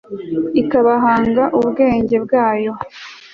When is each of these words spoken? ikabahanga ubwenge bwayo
ikabahanga 0.61 1.43
ubwenge 1.59 2.15
bwayo 2.25 2.71